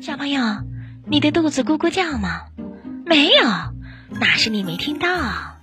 [0.00, 0.40] 小朋友，
[1.06, 2.42] 你的肚子咕咕叫吗？
[3.04, 3.42] 没有，
[4.20, 5.58] 那是你没听到。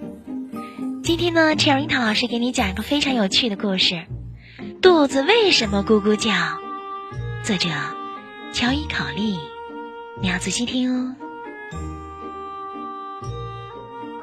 [1.03, 4.05] 今天呢，Cherry 樱桃老师给你讲一个非常有趣的故事：
[4.81, 6.33] 肚子为什么咕咕叫？
[7.43, 7.69] 作者
[8.51, 9.39] 乔伊考利，
[10.21, 11.15] 你要仔细听哦。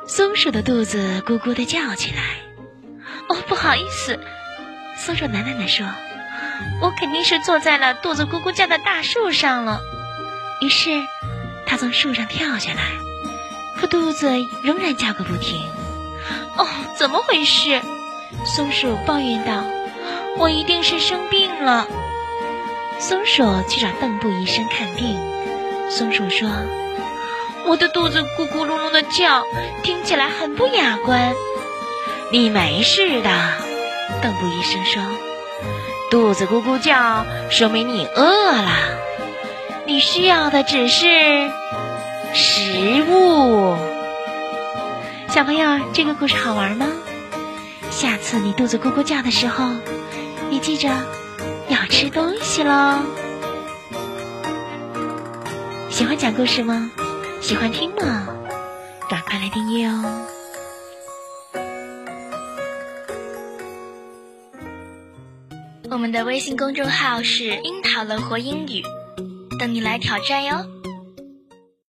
[0.06, 2.22] 松鼠的肚子咕咕的叫起来。
[3.28, 4.20] 哦，不好意思，
[4.98, 5.86] 松鼠喃喃地说
[6.82, 9.80] ：“我肯定是坐在了肚子咕咕叫的大树上了。”
[10.62, 10.90] 于是，
[11.66, 12.82] 它从树上跳下来，
[13.80, 14.28] 可肚子
[14.62, 15.60] 仍然叫个不停。
[16.56, 17.80] 哦，怎么回事？
[18.44, 19.64] 松鼠抱怨道
[20.38, 21.88] ：“我一定是生病了。”
[23.00, 25.18] 松鼠去找邓布医生看病。
[25.90, 26.48] 松鼠说
[27.66, 29.42] ：“我的肚子咕咕噜噜的叫，
[29.82, 31.34] 听起来很不雅观。”
[32.30, 33.30] 你没事的，
[34.22, 35.02] 邓布医生说
[36.08, 38.70] ：“肚子咕咕叫，说明你饿了。
[39.86, 41.06] 你需要的只是
[42.34, 43.76] 食物。”
[45.28, 46.86] 小朋友，这个故事好玩吗？
[47.90, 49.70] 下次你肚子咕咕叫的时候，
[50.50, 50.88] 你记着
[51.68, 52.98] 要吃东西喽。
[55.90, 56.90] 喜欢讲故事吗？
[57.40, 58.28] 喜欢听吗？
[59.08, 60.26] 赶快来订阅哦！
[65.90, 68.82] 我们的微信公众号是“樱桃乐活英语”，
[69.62, 70.71] 等你来挑战哟。